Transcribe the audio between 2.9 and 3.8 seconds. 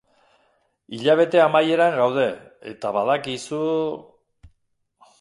badakizu...